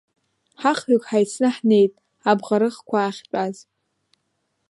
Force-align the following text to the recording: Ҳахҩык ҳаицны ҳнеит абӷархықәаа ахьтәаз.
Ҳахҩык 0.61 1.03
ҳаицны 1.09 1.47
ҳнеит 1.55 1.93
абӷархықәаа 2.29 3.07
ахьтәаз. 3.09 3.55